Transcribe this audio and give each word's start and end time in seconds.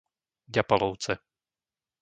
Ďapalovce 0.53 1.13